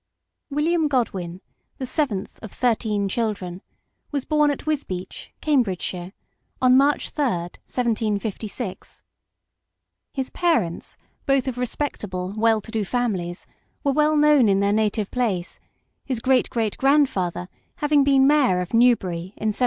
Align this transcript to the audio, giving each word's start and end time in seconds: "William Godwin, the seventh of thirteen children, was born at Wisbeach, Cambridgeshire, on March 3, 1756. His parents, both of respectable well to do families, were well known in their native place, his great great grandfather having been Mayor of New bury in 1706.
"William 0.49 0.87
Godwin, 0.87 1.41
the 1.77 1.85
seventh 1.85 2.39
of 2.41 2.51
thirteen 2.51 3.07
children, 3.07 3.61
was 4.09 4.25
born 4.25 4.49
at 4.49 4.65
Wisbeach, 4.65 5.31
Cambridgeshire, 5.41 6.13
on 6.59 6.75
March 6.75 7.11
3, 7.11 7.23
1756. 7.25 9.03
His 10.11 10.31
parents, 10.31 10.97
both 11.27 11.47
of 11.47 11.59
respectable 11.59 12.33
well 12.35 12.61
to 12.61 12.71
do 12.71 12.83
families, 12.83 13.45
were 13.83 13.91
well 13.93 14.15
known 14.17 14.49
in 14.49 14.59
their 14.59 14.73
native 14.73 15.11
place, 15.11 15.59
his 16.03 16.19
great 16.19 16.49
great 16.49 16.79
grandfather 16.79 17.47
having 17.75 18.03
been 18.03 18.25
Mayor 18.25 18.59
of 18.59 18.73
New 18.73 18.95
bury 18.95 19.33
in 19.37 19.49
1706. 19.53 19.59